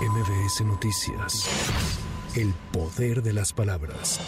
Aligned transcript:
MBS 0.00 0.62
Noticias. 0.62 2.09
El 2.36 2.54
poder 2.72 3.24
de 3.24 3.32
las 3.32 3.52
palabras. 3.52 4.20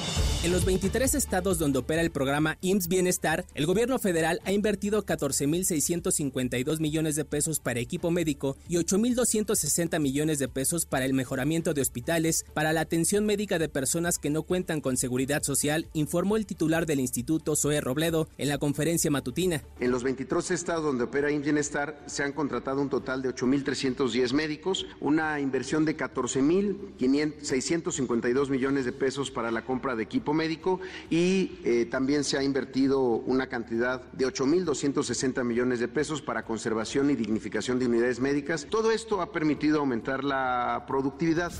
En 0.42 0.50
los 0.50 0.64
23 0.64 1.14
estados 1.14 1.60
donde 1.60 1.79
opera 1.79 2.02
el 2.02 2.10
programa 2.10 2.58
IMSS 2.60 2.88
Bienestar, 2.88 3.45
el 3.54 3.64
gobierno 3.64 4.00
federal 4.00 4.40
ha 4.45 4.50
invertido 4.50 5.06
14.652 5.06 6.80
millones 6.80 7.14
de 7.14 7.25
pesos 7.25 7.61
para 7.61 7.79
equipo 7.79 8.11
médico 8.11 8.57
y 8.68 8.75
8.260 8.79 10.00
millones 10.00 10.41
de 10.41 10.48
pesos 10.48 10.84
para 10.84 11.04
el 11.04 11.14
mejoramiento 11.14 11.75
de 11.75 11.80
hospitales, 11.80 12.45
para 12.54 12.73
la 12.73 12.80
atención 12.80 13.25
médica 13.25 13.61
de 13.61 13.68
personas 13.68 14.19
que 14.19 14.30
no 14.30 14.43
cuentan 14.43 14.80
con 14.80 14.96
seguridad 14.96 15.45
social, 15.45 15.87
informó 15.93 16.37
el 16.37 16.45
titular 16.45 16.87
del 16.87 16.98
instituto, 16.98 17.55
Zoe 17.55 17.80
Robledo, 17.80 18.27
en 18.37 18.48
la 18.48 18.59
conferencia 18.59 19.12
matutina. 19.12 19.62
En 19.79 19.93
los 19.93 20.03
23 20.03 20.50
estados 20.50 20.82
donde 20.82 21.05
opera 21.05 21.30
IMSS 21.30 21.45
Bienestar 21.45 22.03
se 22.07 22.25
han 22.25 22.32
contratado 22.32 22.80
un 22.80 22.91
total 22.91 23.23
de 23.23 23.32
8.310 23.32 24.32
médicos, 24.32 24.87
una 24.98 25.39
inversión 25.39 25.84
de 25.84 25.96
14.600 25.96 27.92
52 27.93 28.51
millones 28.51 28.85
de 28.85 28.93
pesos 28.93 29.31
para 29.31 29.51
la 29.51 29.64
compra 29.64 29.95
de 29.95 30.03
equipo 30.03 30.32
médico 30.35 30.81
y 31.11 31.59
eh, 31.64 31.87
también 31.91 32.25
se 32.25 32.39
ha 32.39 32.42
invertido 32.42 33.01
una 33.01 33.48
cantidad 33.48 34.03
de 34.12 34.27
8.260 34.27 35.45
millones 35.45 35.81
de 35.81 35.89
pesos 35.89 36.23
para 36.23 36.45
conservación 36.45 37.11
y 37.11 37.17
dignificación 37.17 37.78
de 37.78 37.87
unidades 37.87 38.20
médicas. 38.20 38.67
Todo 38.69 38.91
esto 38.91 39.20
ha 39.20 39.33
permitido 39.33 39.81
aumentar 39.81 40.25
la 40.25 40.84
productividad. 40.87 41.53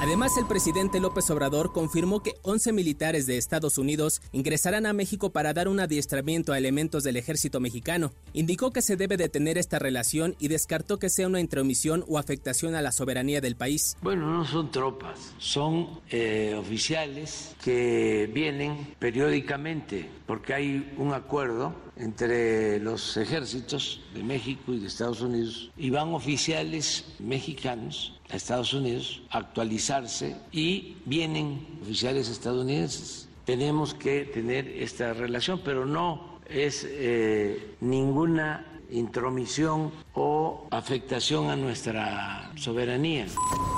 Además, 0.00 0.36
el 0.36 0.46
presidente 0.46 1.00
López 1.00 1.28
Obrador 1.30 1.72
confirmó 1.72 2.22
que 2.22 2.34
11 2.42 2.72
militares 2.72 3.26
de 3.26 3.36
Estados 3.36 3.78
Unidos 3.78 4.20
ingresarán 4.32 4.86
a 4.86 4.92
México 4.92 5.30
para 5.30 5.52
dar 5.52 5.68
un 5.68 5.80
adiestramiento 5.80 6.52
a 6.52 6.58
elementos 6.58 7.02
del 7.02 7.16
ejército 7.16 7.60
mexicano. 7.60 8.12
Indicó 8.32 8.70
que 8.70 8.82
se 8.82 8.96
debe 8.96 9.16
detener 9.16 9.58
esta 9.58 9.78
relación 9.78 10.36
y 10.38 10.48
descartó 10.48 10.98
que 10.98 11.10
sea 11.10 11.26
una 11.26 11.40
intromisión 11.40 12.04
o 12.08 12.18
afectación 12.18 12.74
a 12.74 12.82
la 12.82 12.92
soberanía 12.92 13.40
del 13.40 13.56
país. 13.56 13.96
Bueno, 14.02 14.26
no 14.26 14.44
son 14.44 14.70
tropas, 14.70 15.34
son 15.38 15.77
eh, 16.10 16.54
oficiales 16.58 17.54
que 17.62 18.30
vienen 18.32 18.94
periódicamente, 18.98 20.08
porque 20.26 20.54
hay 20.54 20.94
un 20.96 21.12
acuerdo 21.12 21.74
entre 21.96 22.78
los 22.80 23.16
ejércitos 23.16 24.00
de 24.14 24.22
México 24.22 24.72
y 24.72 24.80
de 24.80 24.86
Estados 24.86 25.20
Unidos, 25.20 25.70
y 25.76 25.90
van 25.90 26.14
oficiales 26.14 27.04
mexicanos 27.18 28.18
a 28.30 28.36
Estados 28.36 28.72
Unidos 28.72 29.22
a 29.30 29.38
actualizarse 29.38 30.36
y 30.52 30.96
vienen 31.04 31.66
oficiales 31.82 32.28
estadounidenses. 32.28 33.28
Tenemos 33.44 33.94
que 33.94 34.24
tener 34.26 34.68
esta 34.68 35.14
relación, 35.14 35.60
pero 35.64 35.86
no 35.86 36.38
es 36.48 36.86
eh, 36.88 37.74
ninguna 37.80 38.77
intromisión 38.90 39.92
o 40.14 40.66
afectación 40.70 41.50
a 41.50 41.56
nuestra 41.56 42.52
soberanía. 42.56 43.26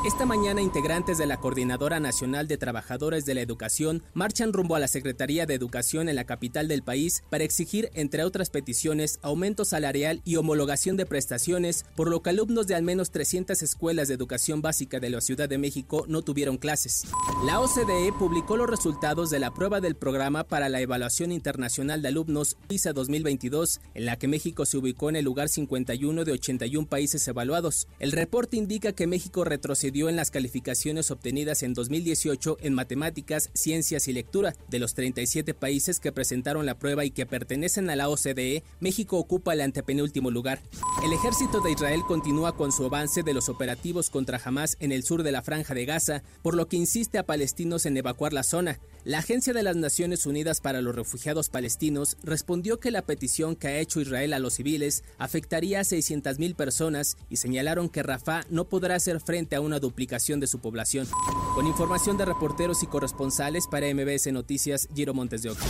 Esta 0.06 0.25
mañana 0.25 0.62
integrantes 0.62 1.19
de 1.19 1.27
la 1.27 1.39
Coordinadora 1.39 2.00
Nacional 2.00 2.48
de 2.48 2.56
Trabajadores 2.56 3.27
de 3.27 3.34
la 3.34 3.42
Educación 3.42 4.02
marchan 4.14 4.52
rumbo 4.52 4.77
a 4.77 4.80
la 4.80 4.89
Secretaría 4.89 5.47
de 5.47 5.55
Educación 5.55 6.08
en 6.08 6.17
la 6.17 6.25
capital 6.25 6.69
del 6.69 6.83
país 6.83 7.22
para 7.28 7.44
exigir, 7.44 7.91
entre 7.94 8.25
otras 8.25 8.50
peticiones, 8.50 9.19
aumento 9.22 9.64
salarial 9.64 10.22
y 10.25 10.36
homologación 10.36 10.97
de 10.97 11.06
prestaciones, 11.06 11.84
por 11.97 12.08
lo 12.08 12.22
que 12.22 12.30
alumnos 12.30 12.67
de 12.67 12.74
al 12.74 12.83
menos 12.83 13.11
300 13.11 13.62
escuelas 13.62 14.08
de 14.08 14.14
educación 14.14 14.62
básica 14.62 15.00
de 15.00 15.11
la 15.11 15.20
Ciudad 15.20 15.48
de 15.48 15.58
México 15.58 16.05
no 16.08 16.22
tuvieron 16.22 16.56
clases. 16.56 17.05
La 17.45 17.61
OCDE 17.61 18.12
publicó 18.19 18.56
los 18.56 18.70
resultados 18.70 19.30
de 19.30 19.39
la 19.39 19.52
prueba 19.52 19.80
del 19.80 19.97
programa 19.97 20.45
para 20.45 20.69
la 20.69 20.80
evaluación 20.80 21.33
internacional 21.33 22.02
de 22.02 22.08
alumnos 22.08 22.56
PISA 22.69 22.92
2022, 22.92 23.80
en 23.95 24.06
la 24.06 24.17
que 24.17 24.28
México 24.28 24.64
se 24.67 24.78
ubicó 24.78 24.99
en 25.08 25.16
el 25.16 25.24
lugar 25.24 25.48
51 25.48 26.24
de 26.24 26.32
81 26.32 26.86
países 26.88 27.26
evaluados. 27.26 27.88
El 27.98 28.12
reporte 28.12 28.56
indica 28.56 28.92
que 28.92 29.06
México 29.06 29.44
retrocedió 29.44 30.08
en 30.08 30.16
las 30.16 30.30
calificaciones 30.30 31.10
obtenidas 31.10 31.62
en 31.62 31.74
2018 31.74 32.58
en 32.60 32.74
matemáticas, 32.74 33.50
ciencias 33.54 34.08
y 34.08 34.12
lectura. 34.12 34.54
De 34.68 34.78
los 34.78 34.94
37 34.94 35.54
países 35.54 36.00
que 36.00 36.12
presentaron 36.12 36.66
la 36.66 36.78
prueba 36.78 37.05
y 37.05 37.10
que 37.10 37.27
pertenecen 37.27 37.89
a 37.90 37.96
la 37.96 38.08
OCDE, 38.08 38.62
México 38.80 39.18
ocupa 39.18 39.52
el 39.52 39.60
antepenúltimo 39.60 40.30
lugar. 40.30 40.60
El 41.05 41.12
ejército 41.12 41.60
de 41.60 41.72
Israel 41.72 42.02
continúa 42.06 42.56
con 42.56 42.72
su 42.72 42.84
avance 42.84 43.22
de 43.22 43.34
los 43.34 43.48
operativos 43.48 44.10
contra 44.10 44.40
Hamas 44.44 44.77
en 44.80 44.92
el 44.92 45.05
sur 45.05 45.22
de 45.22 45.33
la 45.33 45.42
franja 45.42 45.74
de 45.74 45.86
Gaza, 45.86 46.22
por 46.42 46.55
lo 46.55 46.68
que 46.68 46.77
insiste 46.77 47.18
a 47.18 47.27
palestinos 47.27 47.86
en 47.86 47.96
evacuar 47.96 48.33
la 48.33 48.42
zona. 48.42 48.80
La 49.05 49.18
Agencia 49.18 49.55
de 49.55 49.62
las 49.62 49.77
Naciones 49.77 50.27
Unidas 50.27 50.60
para 50.60 50.83
los 50.83 50.94
Refugiados 50.94 51.48
Palestinos 51.48 52.16
respondió 52.22 52.80
que 52.80 52.90
la 52.90 53.02
petición 53.02 53.56
que 53.56 53.68
ha 53.68 53.78
hecho 53.78 54.00
Israel 54.00 54.34
a 54.34 54.39
los 54.39 54.55
civiles 54.55 54.89
afectaría 55.18 55.80
a 55.80 55.84
600.000 55.84 56.55
personas 56.55 57.17
y 57.28 57.36
señalaron 57.36 57.89
que 57.89 58.02
Rafah 58.02 58.45
no 58.51 58.64
podrá 58.64 58.95
hacer 58.96 59.20
frente 59.20 59.56
a 59.56 59.61
una 59.61 59.78
duplicación 59.78 60.40
de 60.40 60.46
su 60.46 60.61
población. 60.61 61.08
Con 61.55 61.67
información 61.67 62.17
de 62.17 62.24
reporteros 62.24 62.83
y 62.83 62.86
corresponsales 62.86 63.67
para 63.67 63.92
MBS 63.92 64.33
Noticias, 64.33 64.89
Giro 64.95 65.14
Montes 65.14 65.42
de 65.42 65.51
Oca. 65.51 65.64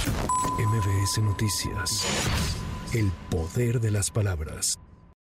MBS 0.59 1.19
Noticias. 1.23 2.05
El 2.93 3.11
poder 3.31 3.81
de 3.81 3.91
las 3.91 4.11
palabras. 4.11 4.79